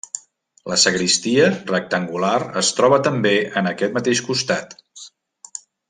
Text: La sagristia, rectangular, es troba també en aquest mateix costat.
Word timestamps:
La 0.71 0.77
sagristia, 0.83 1.43
rectangular, 1.73 2.33
es 2.63 2.71
troba 2.79 2.99
també 3.09 3.35
en 3.63 3.73
aquest 3.75 3.97
mateix 3.99 4.23
costat. 4.31 4.75